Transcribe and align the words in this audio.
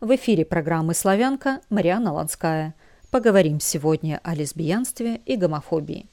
В 0.00 0.14
эфире 0.14 0.44
программы 0.44 0.92
«Славянка» 0.92 1.60
Мариана 1.70 2.12
Ланская. 2.12 2.74
Поговорим 3.10 3.60
сегодня 3.60 4.20
о 4.22 4.34
лесбиянстве 4.34 5.22
и 5.24 5.36
гомофобии. 5.36 6.04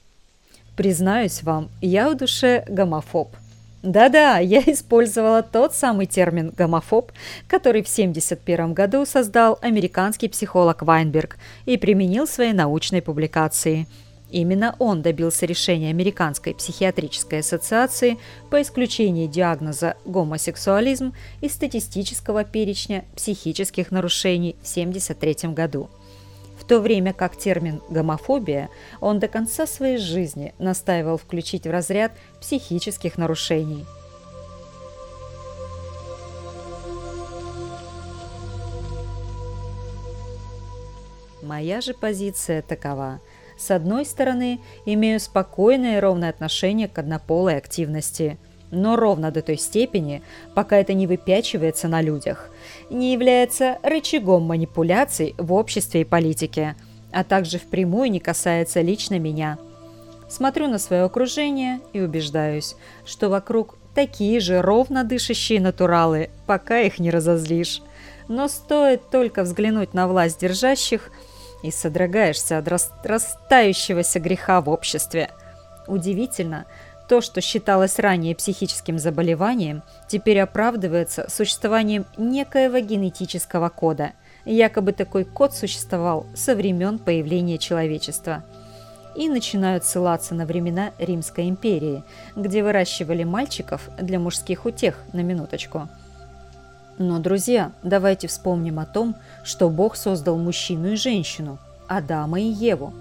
Признаюсь 0.74 1.42
вам, 1.42 1.68
я 1.82 2.08
в 2.08 2.16
душе 2.16 2.64
гомофоб. 2.66 3.36
Да-да, 3.82 4.38
я 4.38 4.60
использовала 4.60 5.42
тот 5.42 5.74
самый 5.74 6.06
термин 6.06 6.50
«гомофоб», 6.56 7.12
который 7.46 7.82
в 7.82 7.92
1971 7.92 8.72
году 8.72 9.04
создал 9.04 9.58
американский 9.60 10.30
психолог 10.30 10.80
Вайнберг 10.80 11.36
и 11.66 11.76
применил 11.76 12.24
в 12.24 12.30
своей 12.30 12.54
научной 12.54 13.02
публикации– 13.02 13.86
Именно 14.34 14.74
он 14.80 15.00
добился 15.00 15.46
решения 15.46 15.90
Американской 15.90 16.56
психиатрической 16.56 17.38
ассоциации 17.38 18.18
по 18.50 18.60
исключению 18.60 19.28
диагноза 19.28 19.96
гомосексуализм 20.04 21.14
из 21.40 21.52
статистического 21.52 22.42
перечня 22.42 23.04
психических 23.14 23.92
нарушений 23.92 24.56
в 24.60 24.68
1973 24.68 25.50
году. 25.50 25.88
В 26.58 26.64
то 26.64 26.80
время 26.80 27.12
как 27.12 27.36
термин 27.36 27.80
«гомофобия» 27.88 28.70
он 29.00 29.20
до 29.20 29.28
конца 29.28 29.68
своей 29.68 29.98
жизни 29.98 30.52
настаивал 30.58 31.16
включить 31.16 31.64
в 31.64 31.70
разряд 31.70 32.10
психических 32.40 33.16
нарушений. 33.16 33.86
Моя 41.40 41.80
же 41.80 41.94
позиция 41.94 42.62
такова– 42.62 43.20
с 43.56 43.70
одной 43.70 44.04
стороны, 44.04 44.60
имею 44.84 45.20
спокойное 45.20 45.98
и 45.98 46.00
ровное 46.00 46.30
отношение 46.30 46.88
к 46.88 46.98
однополой 46.98 47.56
активности, 47.56 48.38
но 48.70 48.96
ровно 48.96 49.30
до 49.30 49.42
той 49.42 49.56
степени, 49.56 50.22
пока 50.54 50.76
это 50.76 50.94
не 50.94 51.06
выпячивается 51.06 51.86
на 51.88 52.00
людях, 52.00 52.50
не 52.90 53.12
является 53.12 53.78
рычагом 53.82 54.42
манипуляций 54.42 55.34
в 55.38 55.52
обществе 55.52 56.00
и 56.00 56.04
политике, 56.04 56.74
а 57.12 57.22
также 57.22 57.58
впрямую 57.58 58.10
не 58.10 58.18
касается 58.18 58.80
лично 58.80 59.18
меня. 59.18 59.58
Смотрю 60.28 60.66
на 60.66 60.78
свое 60.78 61.02
окружение 61.02 61.80
и 61.92 62.00
убеждаюсь, 62.00 62.74
что 63.04 63.28
вокруг 63.28 63.78
такие 63.94 64.40
же 64.40 64.60
ровно 64.60 65.04
дышащие 65.04 65.60
натуралы, 65.60 66.30
пока 66.46 66.80
их 66.80 66.98
не 66.98 67.10
разозлишь. 67.10 67.82
Но 68.26 68.48
стоит 68.48 69.10
только 69.10 69.44
взглянуть 69.44 69.94
на 69.94 70.08
власть 70.08 70.40
держащих– 70.40 71.12
и 71.64 71.70
содрогаешься 71.70 72.58
от 72.58 72.68
растающегося 73.04 74.20
греха 74.20 74.60
в 74.60 74.68
обществе. 74.68 75.30
Удивительно, 75.86 76.66
то, 77.08 77.22
что 77.22 77.40
считалось 77.40 77.98
ранее 77.98 78.36
психическим 78.36 78.98
заболеванием, 78.98 79.82
теперь 80.06 80.40
оправдывается 80.40 81.26
существованием 81.30 82.04
некоего 82.18 82.78
генетического 82.78 83.70
кода. 83.70 84.12
Якобы 84.44 84.92
такой 84.92 85.24
код 85.24 85.54
существовал 85.54 86.26
со 86.34 86.54
времен 86.54 86.98
появления 86.98 87.56
человечества. 87.56 88.44
И 89.16 89.30
начинают 89.30 89.84
ссылаться 89.84 90.34
на 90.34 90.44
времена 90.44 90.90
Римской 90.98 91.48
империи, 91.48 92.02
где 92.36 92.62
выращивали 92.62 93.24
мальчиков 93.24 93.88
для 93.98 94.18
мужских 94.18 94.66
утех 94.66 94.98
на 95.14 95.20
минуточку– 95.20 95.88
но, 96.98 97.18
друзья, 97.18 97.72
давайте 97.82 98.28
вспомним 98.28 98.78
о 98.78 98.86
том, 98.86 99.16
что 99.42 99.68
Бог 99.68 99.96
создал 99.96 100.36
мужчину 100.36 100.92
и 100.92 100.96
женщину, 100.96 101.58
Адама 101.88 102.40
и 102.40 102.44
Еву. 102.44 102.94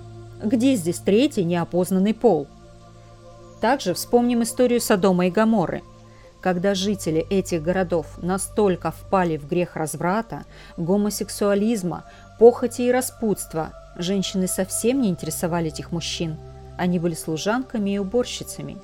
Где 0.43 0.75
здесь 0.75 0.97
третий 0.97 1.43
неопознанный 1.43 2.13
пол? 2.13 2.47
Также 3.61 3.93
вспомним 3.93 4.43
историю 4.43 4.81
Содома 4.81 5.27
и 5.27 5.31
Гоморры. 5.31 5.83
Когда 6.41 6.73
жители 6.75 7.25
этих 7.29 7.61
городов 7.61 8.17
настолько 8.17 8.91
впали 8.91 9.37
в 9.37 9.47
грех 9.47 9.75
разврата, 9.75 10.43
гомосексуализма, 10.75 12.03
похоти 12.39 12.81
и 12.81 12.91
распутства, 12.91 13.71
женщины 13.95 14.47
совсем 14.47 15.01
не 15.01 15.09
интересовали 15.09 15.67
этих 15.67 15.91
мужчин. 15.91 16.35
Они 16.77 16.99
были 16.99 17.13
служанками 17.13 17.91
и 17.91 17.99
уборщицами. 17.99 18.77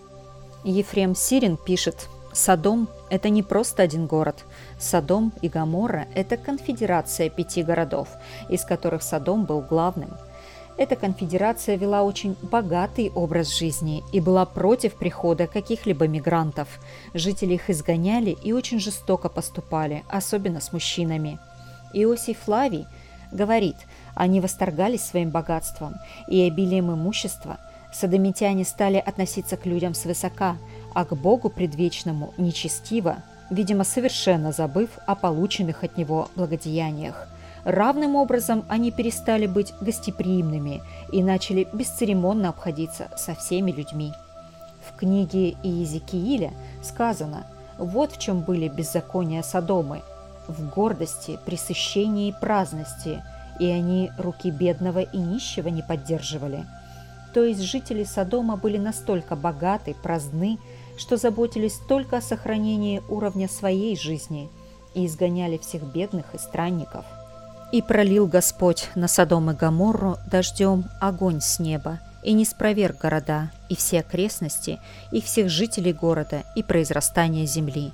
Ефрем 0.63 1.15
Сирин 1.15 1.57
пишет– 1.57 2.07
Содом– 2.33 2.87
это 3.09 3.29
не 3.29 3.43
просто 3.43 3.83
один 3.83 4.05
город. 4.05 4.45
Содом 4.79 5.33
и 5.41 5.49
Гоморра– 5.49 6.07
это 6.15 6.37
конфедерация 6.37 7.29
пяти 7.29 7.63
городов, 7.63 8.07
из 8.49 8.63
которых 8.63 9.03
Содом 9.03 9.45
был 9.45 9.61
главным. 9.61 10.11
Эта 10.77 10.95
конфедерация 10.95 11.75
вела 11.75 12.03
очень 12.03 12.37
богатый 12.41 13.11
образ 13.13 13.57
жизни 13.57 14.01
и 14.13 14.21
была 14.21 14.45
против 14.45 14.95
прихода 14.95 15.45
каких-либо 15.45 16.07
мигрантов. 16.07 16.67
Жители 17.13 17.55
их 17.55 17.69
изгоняли 17.69 18.37
и 18.43 18.53
очень 18.53 18.79
жестоко 18.79 19.27
поступали, 19.27 20.03
особенно 20.07 20.61
с 20.61 20.71
мужчинами. 20.71 21.37
Иосиф 21.93 22.39
Флавий 22.45 22.87
говорит, 23.33 23.75
они 24.15 24.39
восторгались 24.39 25.03
своим 25.03 25.31
богатством 25.31 25.95
и 26.29 26.41
обилием 26.41 26.93
имущества. 26.93 27.57
Содомитяне 27.91 28.63
стали 28.63 28.97
относиться 28.97 29.57
к 29.57 29.65
людям 29.65 29.93
свысока– 29.93 30.55
а 30.93 31.05
к 31.05 31.15
Богу 31.15 31.49
предвечному 31.49 32.33
нечестиво, 32.37 33.23
видимо, 33.49 33.83
совершенно 33.83 34.51
забыв 34.51 34.89
о 35.05 35.15
полученных 35.15 35.83
от 35.83 35.97
него 35.97 36.29
благодеяниях. 36.35 37.27
Равным 37.65 38.15
образом 38.15 38.63
они 38.69 38.91
перестали 38.91 39.45
быть 39.45 39.73
гостеприимными 39.81 40.81
и 41.11 41.21
начали 41.21 41.67
бесцеремонно 41.73 42.49
обходиться 42.49 43.09
со 43.17 43.35
всеми 43.35 43.71
людьми. 43.71 44.13
В 44.87 44.97
книге 44.97 45.55
Иезекииля 45.63 46.51
сказано 46.81 47.45
«Вот 47.77 48.13
в 48.13 48.19
чем 48.19 48.41
были 48.41 48.69
беззакония 48.69 49.41
Содомы, 49.43 50.01
в 50.47 50.69
гордости, 50.69 51.37
пресыщении 51.45 52.29
и 52.29 52.35
праздности, 52.39 53.21
и 53.59 53.67
они 53.67 54.11
руки 54.17 54.51
бедного 54.51 54.99
и 54.99 55.17
нищего 55.17 55.67
не 55.67 55.83
поддерживали». 55.83 56.65
То 57.33 57.43
есть 57.43 57.61
жители 57.61 58.03
Содома 58.03 58.57
были 58.57 58.77
настолько 58.77 59.35
богаты, 59.35 59.95
праздны, 60.01 60.57
что 60.99 61.15
заботились 61.15 61.79
только 61.87 62.17
о 62.17 62.21
сохранении 62.21 63.01
уровня 63.07 63.47
своей 63.47 63.97
жизни 63.97 64.49
и 64.93 65.05
изгоняли 65.05 65.57
всех 65.57 65.83
бедных 65.83 66.35
и 66.35 66.37
странников. 66.37 67.05
И 67.71 67.81
пролил 67.81 68.27
Господь 68.27 68.89
на 68.95 69.07
Содом 69.07 69.49
и 69.49 69.53
Гоморру 69.53 70.17
дождем 70.29 70.85
огонь 70.99 71.39
с 71.39 71.59
неба, 71.59 71.99
и 72.21 72.33
не 72.33 72.43
спроверг 72.43 72.97
города, 72.99 73.49
и 73.69 73.75
все 73.75 74.01
окрестности, 74.01 74.79
и 75.11 75.21
всех 75.21 75.49
жителей 75.49 75.93
города, 75.93 76.43
и 76.55 76.63
произрастание 76.63 77.45
земли. 77.45 77.91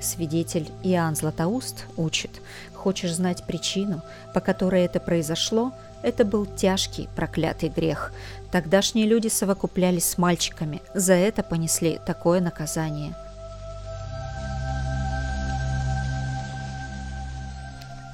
Свидетель 0.00 0.70
Иоанн 0.82 1.16
Златоуст 1.16 1.86
учит, 1.96 2.42
хочешь 2.74 3.14
знать 3.14 3.44
причину, 3.44 4.02
по 4.34 4.40
которой 4.40 4.84
это 4.84 5.00
произошло, 5.00 5.72
это 6.02 6.24
был 6.24 6.46
тяжкий 6.46 7.08
проклятый 7.14 7.68
грех, 7.68 8.12
Тогдашние 8.52 9.06
люди 9.06 9.28
совокуплялись 9.28 10.04
с 10.04 10.18
мальчиками, 10.18 10.82
за 10.92 11.14
это 11.14 11.42
понесли 11.42 11.98
такое 12.04 12.38
наказание. 12.42 13.14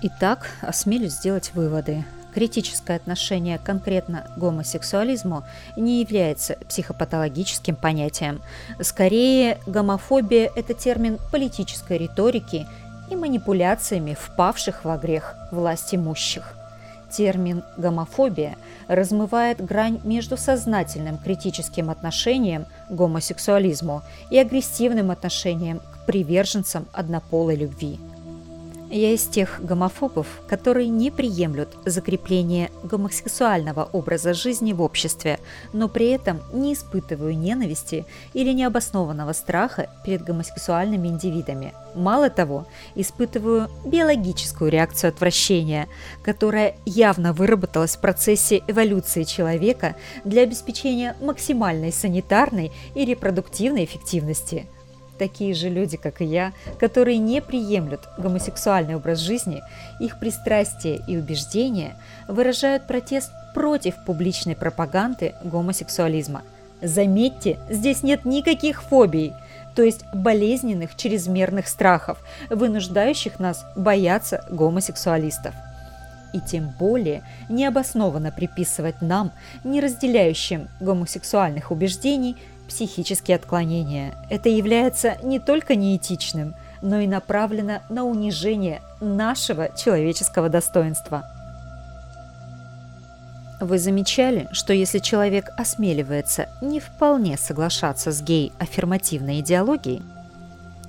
Итак, 0.01 0.49
осмелюсь 0.61 1.15
сделать 1.15 1.51
выводы. 1.55 2.05
Критическое 2.33 2.95
отношение 2.95 3.59
конкретно 3.59 4.29
к 4.33 4.39
гомосексуализму 4.39 5.43
не 5.77 6.03
является 6.03 6.55
психопатологическим 6.69 7.75
понятием. 7.75 8.41
Скорее, 8.81 9.59
гомофобия– 9.67 10.53
это 10.55 10.73
термин 10.73 11.19
политической 11.33 11.99
риторики 11.99 12.69
и 13.11 13.17
манипуляциями 13.17 14.15
впавших 14.15 14.85
во 14.85 14.99
грех 14.99 15.35
власть 15.51 15.97
имущих. 15.97 16.58
Термин 17.11 17.63
«гомофобия» 17.77 18.57
размывает 18.87 19.65
грань 19.65 20.01
между 20.05 20.37
сознательным 20.37 21.19
критическим 21.19 21.91
отношением 21.91 22.67
к 22.89 22.93
гомосексуализму 22.93 24.03
и 24.31 24.39
агрессивным 24.39 25.11
отношением 25.11 25.81
к 25.81 26.07
приверженцам 26.07 26.87
однополой 26.93 27.57
любви. 27.57 27.99
Я 28.91 29.13
из 29.13 29.27
тех 29.27 29.63
гомофобов, 29.63 30.27
которые 30.49 30.89
не 30.89 31.11
приемлют 31.11 31.77
закрепление 31.85 32.71
гомосексуального 32.83 33.85
образа 33.93 34.33
жизни 34.33 34.73
в 34.73 34.81
обществе, 34.81 35.41
но 35.75 35.89
при 35.89 36.09
этом 36.09 36.41
не 36.55 36.73
испытываю 36.73 37.37
ненависти 37.37 38.07
или 38.33 38.51
необоснованного 38.53 39.35
страха 39.35 39.91
перед 40.07 40.23
гомосексуальными 40.23 41.09
индивидами. 41.09 41.75
Мало 41.95 42.31
того, 42.31 42.67
испытываю 42.95 43.69
биологическую 43.85 44.71
реакцию 44.71 45.11
отвращения, 45.11 45.87
которая 46.23 46.75
явно 46.87 47.35
выработалась 47.35 47.97
в 47.97 48.01
процессе 48.01 48.63
эволюции 48.69 49.25
человека 49.25 49.97
для 50.25 50.43
обеспечения 50.43 51.15
максимальной 51.21 51.93
санитарной 51.93 52.73
и 52.95 53.05
репродуктивной 53.05 53.85
эффективности– 53.85 54.67
такие 55.19 55.55
же 55.55 55.69
люди, 55.69 55.97
как 55.97 56.21
и 56.21 56.25
я, 56.25 56.53
которые 56.79 57.19
не 57.19 57.43
приемлют 57.43 58.09
гомосексуальный 58.17 58.97
образ 58.97 59.19
жизни, 59.19 59.63
их 60.01 60.19
пристрастия 60.19 61.03
и 61.07 61.17
убеждения 61.17 61.97
выражают 62.29 62.87
протест 62.87 63.31
против 63.55 63.97
публичной 64.05 64.57
пропаганды 64.57 65.35
гомосексуализма. 65.43 66.43
Заметьте, 66.81 67.59
здесь 67.69 68.03
нет 68.03 68.25
никаких 68.25 68.83
фобий, 68.83 69.35
то 69.75 69.83
есть 69.83 70.05
болезненных 70.15 70.97
чрезмерных 70.97 71.69
страхов, 71.69 72.19
вынуждающих 72.51 73.39
нас 73.41 73.65
бояться 73.77 74.45
гомосексуалистов. 74.51 75.55
И 76.33 76.41
тем 76.41 76.71
более 76.79 77.23
необоснованно 77.49 78.31
приписывать 78.31 79.01
нам, 79.01 79.33
не 79.65 79.81
разделяющим 79.81 80.69
гомосексуальных 80.81 81.71
убеждений, 81.71 82.37
психические 82.69 83.37
отклонения. 83.37 84.15
Это 84.31 84.49
является 84.49 85.17
не 85.23 85.41
только 85.41 85.75
неэтичным, 85.75 86.55
но 86.83 87.01
и 87.01 87.07
направлено 87.07 87.81
на 87.89 88.05
унижение 88.05 88.83
нашего 89.01 89.71
человеческого 89.77 90.49
достоинства. 90.49 91.25
Вы 93.61 93.79
замечали, 93.79 94.49
что 94.53 94.73
если 94.73 95.01
человек 95.01 95.51
осмеливается 95.57 96.49
не 96.61 96.79
вполне 96.79 97.37
соглашаться 97.37 98.13
с 98.13 98.23
гей-аффирмативной 98.23 99.41
идеологией 99.41 100.03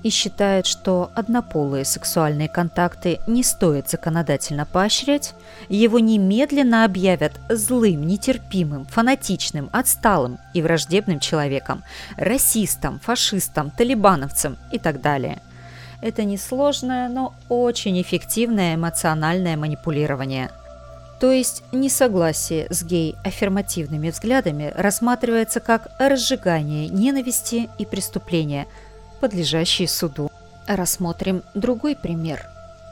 и 0.04 0.10
считает, 0.10 0.66
что 0.66 1.12
однополые 1.16 1.86
сексуальные 1.86 2.48
контакты 2.50 3.20
не 3.28 3.44
стоит 3.44 3.90
законодательно 3.90 4.66
поощрять, 4.66 5.34
его 5.68 6.00
немедленно 6.00 6.86
объявят 6.86 7.34
злым, 7.50 8.06
нетерпимым, 8.08 8.86
фанатичным, 8.86 9.70
отсталым 9.72 10.40
и 10.54 10.62
враждебным 10.62 11.20
человеком, 11.20 11.84
расистом, 12.18 13.00
фашистом, 13.00 13.72
талибановцем 13.72 14.58
и 14.72 14.80
так 14.80 15.02
далее. 15.02 15.42
Это 16.02 16.24
несложное, 16.24 17.10
но 17.10 17.34
очень 17.50 18.02
эффективное 18.02 18.76
эмоциональное 18.76 19.58
манипулирование– 19.58 20.50
то 21.20 21.34
есть 21.34 21.64
несогласие 21.74 22.68
с 22.70 22.84
гей-аффирмативными 22.84 24.10
взглядами 24.10 24.72
рассматривается 24.76 25.60
как 25.60 25.90
разжигание 26.00 26.88
ненависти 26.88 27.70
и 27.78 27.86
преступления, 27.86 28.68
подлежащие 29.20 29.88
суду. 29.88 30.32
Рассмотрим 30.68 31.44
другой 31.54 31.96
пример. 31.96 32.48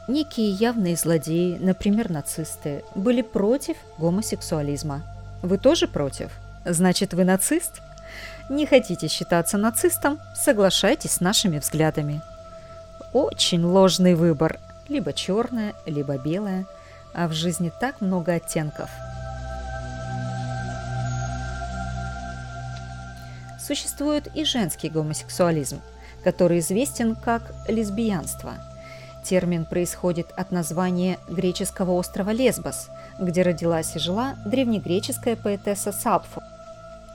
Некие 0.08 0.50
явные 0.50 0.96
злодеи, 0.96 1.58
например, 1.60 2.10
нацисты, 2.10 2.84
были 2.96 3.22
против 3.22 3.78
гомосексуализма. 3.98 5.04
Вы 5.42 5.58
тоже 5.58 5.88
против? 5.88 6.32
Значит, 6.66 7.14
вы 7.14 7.24
нацист? 7.24 7.82
Не 8.50 8.66
хотите 8.66 9.08
считаться 9.08 9.58
нацистом? 9.58 10.20
Соглашайтесь 10.36 11.12
с 11.12 11.20
нашими 11.22 11.60
взглядами. 11.60 12.22
Очень 13.14 13.64
ложный 13.64 14.16
выбор. 14.16 14.60
Либо 14.88 15.14
черное, 15.14 15.74
либо 15.86 16.18
белое– 16.18 16.66
а 17.18 17.28
в 17.28 17.34
жизни 17.34 17.72
так 17.80 18.00
много 18.00 18.36
оттенков. 18.36 18.92
Существует 23.60 24.28
и 24.36 24.46
женский 24.46 24.90
гомосексуализм, 24.90 25.82
который 26.28 26.60
известен 26.60 27.16
как 27.16 27.54
лесбиянство. 27.70 28.56
Термин 29.24 29.64
происходит 29.64 30.28
от 30.36 30.52
названия 30.52 31.20
греческого 31.30 31.92
острова 31.92 32.32
Лесбос, 32.32 32.90
где 33.18 33.44
родилась 33.44 33.96
и 33.96 34.00
жила 34.00 34.36
древнегреческая 34.46 35.38
поэтесса 35.38 35.94
Сапфо. 35.94 36.44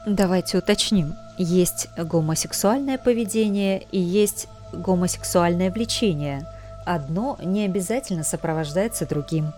Давайте 0.07 0.57
уточним. 0.57 1.15
Есть 1.37 1.89
гомосексуальное 1.95 2.97
поведение 2.97 3.83
и 3.93 3.99
есть 3.99 4.49
гомосексуальное 4.73 5.71
влечение. 5.71 6.47
Одно 6.87 7.37
не 7.43 7.67
обязательно 7.67 8.25
сопровождается 8.25 9.07
другим. 9.07 9.53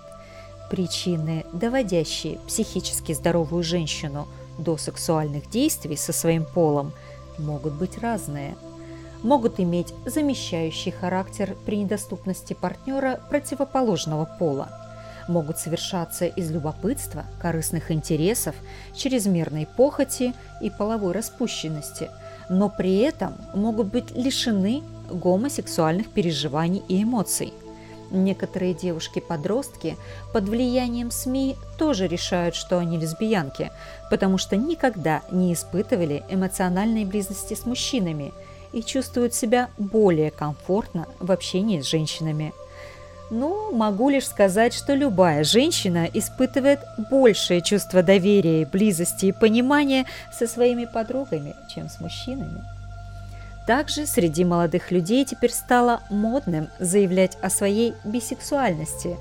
Причины, 0.68 1.46
доводящие 1.52 2.40
психически 2.48 3.12
здоровую 3.12 3.62
женщину 3.62 4.26
до 4.58 4.76
сексуальных 4.78 5.48
действий 5.48 5.96
со 5.96 6.12
своим 6.12 6.44
полом, 6.44 6.92
могут 7.38 7.74
быть 7.74 7.98
разные. 7.98 8.56
Могут 9.24 9.58
иметь 9.58 9.94
замещающий 10.04 10.92
характер 10.92 11.56
при 11.66 11.78
недоступности 11.78 12.52
партнера 12.52 13.20
противоположного 13.30 14.26
пола. 14.38 14.68
Могут 15.26 15.58
совершаться 15.58 16.26
из 16.26 16.50
любопытства, 16.50 17.24
корыстных 17.40 17.90
интересов, 17.90 18.54
чрезмерной 18.94 19.66
похоти 19.66 20.34
и 20.60 20.68
половой 20.68 21.12
распущенности, 21.12 22.10
но 22.50 22.68
при 22.68 22.98
этом 22.98 23.34
могут 23.54 23.86
быть 23.86 24.10
лишены 24.14 24.82
гомосексуальных 25.10 26.10
переживаний 26.10 26.82
и 26.86 27.02
эмоций– 27.02 27.52
Некоторые 28.10 28.74
девушки-подростки 28.74 29.96
под 30.32 30.44
влиянием 30.48 31.10
СМИ 31.10 31.56
тоже 31.78 32.06
решают, 32.06 32.54
что 32.54 32.78
они 32.78 32.96
лесбиянки, 32.96 33.72
потому 34.08 34.38
что 34.38 34.56
никогда 34.56 35.22
не 35.32 35.52
испытывали 35.52 36.22
эмоциональной 36.28 37.04
близости 37.04 37.54
с 37.54 37.66
мужчинами 37.66 38.32
и 38.74 38.82
чувствуют 38.82 39.34
себя 39.34 39.70
более 39.78 40.30
комфортно 40.30 41.06
в 41.20 41.30
общении 41.30 41.80
с 41.80 41.86
женщинами. 41.86 42.52
Ну, 43.30 43.72
могу 43.72 44.10
лишь 44.10 44.26
сказать, 44.26 44.74
что 44.74 44.94
любая 44.94 45.44
женщина 45.44 46.08
испытывает 46.12 46.80
большее 47.10 47.62
чувство 47.62 48.02
доверия, 48.02 48.66
близости 48.66 49.26
и 49.26 49.32
понимания 49.32 50.04
со 50.36 50.46
своими 50.46 50.84
подругами, 50.84 51.54
чем 51.74 51.88
с 51.88 52.00
мужчинами. 52.00 52.62
Также 53.66 54.06
среди 54.06 54.44
молодых 54.44 54.90
людей 54.90 55.24
теперь 55.24 55.52
стало 55.52 56.02
модным 56.10 56.68
заявлять 56.78 57.38
о 57.40 57.48
своей 57.48 57.94
бисексуальности. 58.04 59.16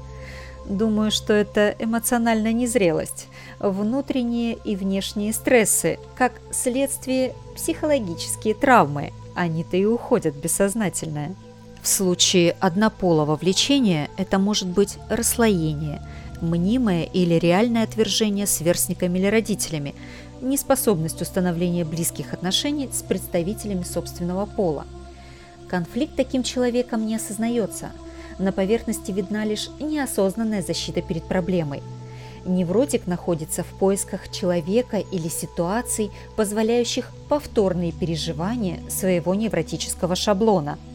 Думаю, 0.68 1.12
что 1.12 1.34
это 1.34 1.76
эмоциональная 1.80 2.52
незрелость, 2.52 3.28
внутренние 3.60 4.56
и 4.56 4.76
внешние 4.76 5.32
стрессы, 5.32 5.98
как 6.16 6.34
следствие 6.52 7.34
психологические 7.56 8.54
травмы, 8.54 9.14
они-то 9.36 9.78
и 9.78 9.86
уходят 9.86 10.36
бессознательное. 10.36 11.36
В 11.82 11.88
случае 11.88 12.56
однополого 12.60 13.36
влечения 13.36 14.10
это 14.18 14.40
может 14.40 14.68
быть 14.68 14.98
расслоение, 15.10 16.02
мнимое 16.42 17.04
или 17.04 17.36
реальное 17.36 17.84
отвержение 17.84 18.48
сверстниками 18.48 19.20
или 19.20 19.28
родителями– 19.28 19.96
неспособность 20.44 21.22
установления 21.22 21.86
близких 21.86 22.34
отношений 22.34 22.90
с 22.92 23.02
представителями 23.02 23.84
собственного 23.84 24.46
пола. 24.46 24.86
Конфликт 25.68 26.16
таким 26.16 26.44
человеком 26.44 27.08
не 27.08 27.16
осознается. 27.16 27.92
На 28.38 28.52
поверхности 28.52 29.12
видна 29.12 29.46
лишь 29.46 29.70
неосознанная 29.80 30.62
защита 30.62 31.02
перед 31.02 31.24
проблемой. 31.24 31.82
Невротик 32.46 33.08
находится 33.08 33.64
в 33.64 33.68
поисках 33.68 34.30
человека 34.30 34.98
или 34.98 35.28
ситуаций, 35.28 36.12
позволяющих 36.36 37.12
повторные 37.30 37.92
переживания 37.92 38.80
своего 38.90 39.34
невротического 39.36 40.16
шаблона– 40.16 40.78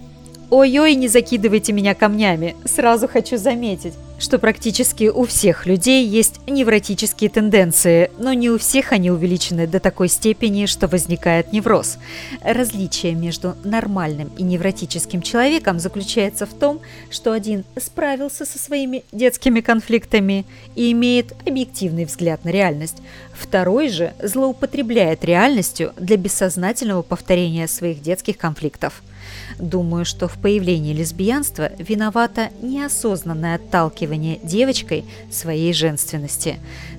Ой-ой, 0.50 0.94
не 0.94 1.08
закидывайте 1.08 1.74
меня 1.74 1.94
камнями. 1.94 2.56
Сразу 2.64 3.06
хочу 3.06 3.36
заметить, 3.36 3.92
что 4.18 4.38
практически 4.38 5.04
у 5.04 5.24
всех 5.24 5.66
людей 5.66 6.06
есть 6.06 6.40
невротические 6.46 7.30
тенденции, 7.30 8.10
но 8.18 8.32
не 8.32 8.50
у 8.50 8.58
всех 8.58 8.92
они 8.92 9.10
увеличены 9.10 9.66
до 9.66 9.80
такой 9.80 10.08
степени, 10.08 10.66
что 10.66 10.88
возникает 10.88 11.52
невроз. 11.52 11.98
Различие 12.42 13.14
между 13.14 13.56
нормальным 13.64 14.30
и 14.36 14.42
невротическим 14.42 15.22
человеком 15.22 15.78
заключается 15.78 16.46
в 16.46 16.54
том, 16.54 16.80
что 17.10 17.32
один 17.32 17.64
справился 17.76 18.44
со 18.44 18.58
своими 18.58 19.04
детскими 19.12 19.60
конфликтами 19.60 20.44
и 20.74 20.92
имеет 20.92 21.32
объективный 21.46 22.04
взгляд 22.04 22.44
на 22.44 22.50
реальность, 22.50 22.98
второй 23.32 23.88
же 23.88 24.12
злоупотребляет 24.22 25.24
реальностью 25.24 25.92
для 25.96 26.16
бессознательного 26.16 27.02
повторения 27.02 27.68
своих 27.68 28.02
детских 28.02 28.36
конфликтов. 28.36 29.02
Думаю, 29.58 30.04
что 30.04 30.28
в 30.28 30.34
появлении 30.34 30.92
лесбиянства 30.92 31.70
виновато 31.78 32.50
неосознанное 32.62 33.56
отталкивание 33.56 34.38
девочкой 34.42 35.04
своей 35.30 35.72
женственности, 35.72 36.56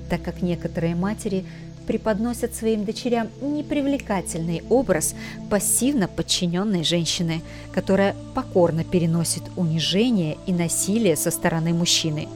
так 0.09 0.21
как 0.21 0.41
некоторые 0.41 0.95
матери 0.95 1.45
преподносят 1.87 2.53
своим 2.53 2.85
дочерям 2.85 3.29
непривлекательный 3.41 4.61
образ 4.69 5.15
пассивно 5.49 6.07
подчиненной 6.07 6.83
женщины, 6.83 7.41
которая 7.71 8.15
покорно 8.35 8.83
переносит 8.83 9.41
унижение 9.55 10.37
и 10.45 10.53
насилие 10.53 11.15
со 11.15 11.31
стороны 11.31 11.73
мужчины. 11.73 12.27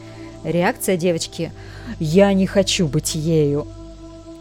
Реакция 0.44 0.98
девочки 0.98 1.52
«Я 2.00 2.34
не 2.34 2.48
хочу 2.48 2.88
быть 2.88 3.13
ею», 3.13 3.68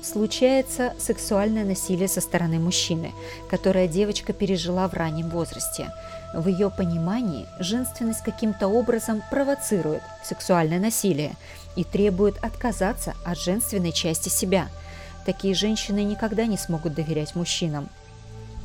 случается 0.02 0.94
сексуальное 0.98 1.64
насилие 1.64 2.08
со 2.08 2.20
стороны 2.20 2.58
мужчины, 2.58 3.12
которое 3.48 3.88
девочка 3.88 4.32
пережила 4.32 4.88
в 4.88 4.94
раннем 4.94 5.28
возрасте. 5.30 5.90
В 6.34 6.48
ее 6.48 6.70
понимании 6.70 7.46
женственность 7.58 8.22
каким-то 8.22 8.68
образом 8.68 9.22
провоцирует 9.30 10.02
сексуальное 10.24 10.80
насилие 10.80 11.34
и 11.76 11.84
требует 11.84 12.42
отказаться 12.42 13.14
от 13.24 13.38
женственной 13.38 13.92
части 13.92 14.28
себя. 14.28 14.68
Такие 15.26 15.54
женщины 15.54 16.02
никогда 16.02 16.46
не 16.46 16.56
смогут 16.56 16.94
доверять 16.94 17.34
мужчинам. 17.34 17.88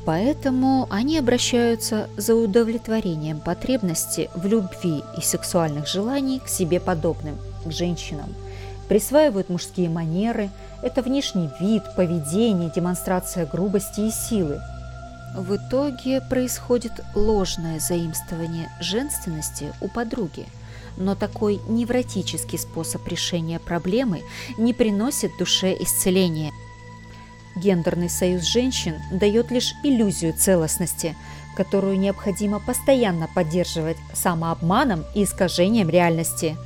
Поэтому 0.04 0.86
они 0.90 1.18
обращаются 1.18 2.08
за 2.16 2.34
удовлетворением 2.34 3.40
потребности 3.40 4.30
в 4.34 4.46
любви 4.46 5.02
и 5.16 5.20
сексуальных 5.20 5.86
желаний 5.86 6.40
к 6.40 6.48
себе 6.48 6.80
подобным, 6.80 7.36
к 7.64 7.70
женщинам– 7.70 8.34
присваивают 8.88 9.48
мужские 9.48 9.88
манеры, 9.88 10.50
это 10.82 11.02
внешний 11.02 11.50
вид, 11.60 11.82
поведение, 11.96 12.70
демонстрация 12.74 13.46
грубости 13.46 14.00
и 14.00 14.10
силы. 14.10 14.60
В 15.34 15.56
итоге 15.56 16.20
происходит 16.20 16.92
ложное 17.14 17.80
заимствование 17.80 18.70
женственности 18.80 19.72
у 19.80 19.88
подруги, 19.88 20.46
но 20.96 21.14
такой 21.14 21.60
невротический 21.68 22.58
способ 22.58 23.06
решения 23.06 23.58
проблемы 23.58 24.22
не 24.56 24.72
приносит 24.72 25.30
душе 25.38 25.76
исцеления. 25.78 26.50
Гендерный 27.56 28.08
союз 28.08 28.44
женщин 28.44 28.96
дает 29.12 29.50
лишь 29.50 29.74
иллюзию 29.82 30.32
целостности, 30.32 31.16
которую 31.56 31.98
необходимо 31.98 32.60
постоянно 32.60 33.28
поддерживать 33.34 33.96
самообманом 34.14 35.04
и 35.14 35.24
искажением 35.24 35.88
реальности. 35.88 36.56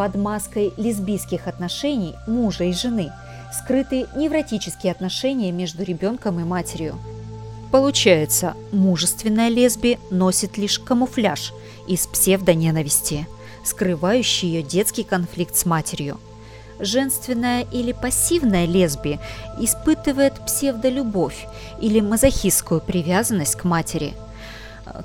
Под 0.00 0.14
маской 0.14 0.72
лесбийских 0.78 1.46
отношений 1.46 2.14
мужа 2.26 2.64
и 2.64 2.72
жены 2.72 3.12
скрыты 3.52 4.06
невротические 4.16 4.92
отношения 4.92 5.52
между 5.52 5.82
ребенком 5.82 6.40
и 6.40 6.42
матерью– 6.42 6.98
Получается, 7.70 8.54
мужественная 8.72 9.50
лесби 9.50 9.98
носит 10.10 10.56
лишь 10.56 10.78
камуфляж 10.78 11.52
из 11.86 12.06
псевдоненависти, 12.06 13.28
скрывающий 13.62 14.48
ее 14.48 14.62
детский 14.62 15.04
конфликт 15.04 15.54
с 15.54 15.66
матерью. 15.66 16.18
Женственная 16.78 17.66
или 17.70 17.92
пассивная 17.92 18.64
лесби 18.64 19.20
испытывает 19.60 20.34
псевдолюбовь 20.46 21.46
или 21.78 22.00
мазохистскую 22.00 22.80
привязанность 22.80 23.56
к 23.56 23.64
матери. 23.64 24.14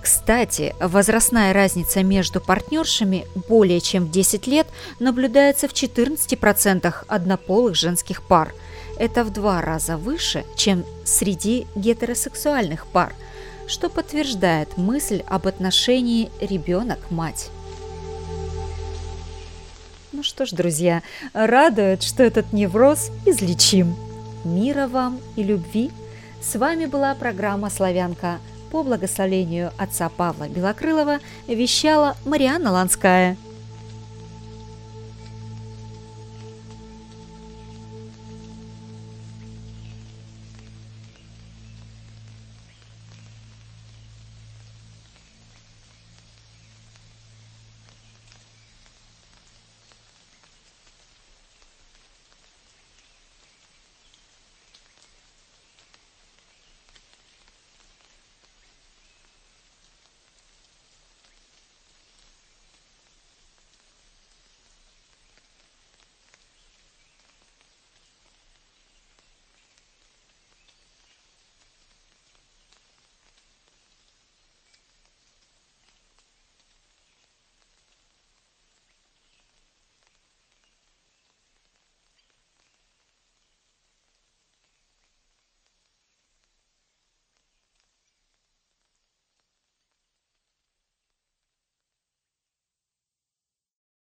Кстати, 0.01 0.75
возрастная 0.79 1.53
разница 1.53 2.03
между 2.03 2.41
партнершами 2.41 3.25
более 3.47 3.81
чем 3.81 4.05
в 4.05 4.11
10 4.11 4.47
лет 4.47 4.67
наблюдается 4.99 5.67
в 5.67 5.73
14% 5.73 6.93
однополых 7.07 7.75
женских 7.75 8.21
пар– 8.21 8.53
это 8.97 9.23
в 9.25 9.31
два 9.31 9.61
раза 9.61 9.97
выше, 9.97 10.45
чем 10.55 10.85
среди 11.03 11.67
гетеросексуальных 11.75 12.87
пар, 12.87 13.13
что 13.67 13.89
подтверждает 13.89 14.77
мысль 14.77 15.21
об 15.27 15.47
отношении 15.47 16.31
ребенок-мать. 16.39 17.49
Ну 20.13 20.23
что 20.23 20.45
ж, 20.45 20.51
друзья, 20.51 21.01
радует, 21.33 22.03
что 22.03 22.23
этот 22.23 22.53
невроз 22.53 23.11
излечим. 23.25 23.95
Мира 24.45 24.87
вам 24.87 25.19
и 25.35 25.43
любви. 25.43 25.91
С 26.41 26.55
вами 26.55 26.85
была 26.85 27.15
программа 27.15 27.69
«Славянка». 27.69 28.39
По 28.71 28.83
благословению 28.83 29.71
отца 29.77 30.09
Павла 30.09 30.49
Белокрылова 30.49 31.19
вещала 31.47 32.15
Марианна 32.25 32.71
Ланская. 32.71 33.37